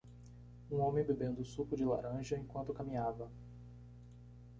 [0.71, 3.29] Um homem bebendo suco de laranja enquanto caminhava.